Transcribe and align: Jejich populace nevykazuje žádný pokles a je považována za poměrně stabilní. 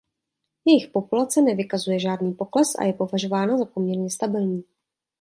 Jejich 0.65 0.87
populace 0.87 1.41
nevykazuje 1.41 1.99
žádný 1.99 2.33
pokles 2.33 2.75
a 2.75 2.83
je 2.83 2.93
považována 2.93 3.57
za 3.57 3.65
poměrně 3.65 4.09
stabilní. 4.09 4.63